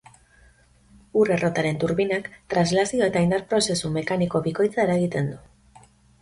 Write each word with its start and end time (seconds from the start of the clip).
Ur-errotaren 1.19 1.77
turbinak 1.83 2.29
translazio 2.53 3.03
eta 3.11 3.23
indar 3.27 3.45
prozesu 3.53 3.93
mekaniko 3.99 4.43
bikoitza 4.49 4.83
eragiten 4.89 5.31
du. 5.37 5.87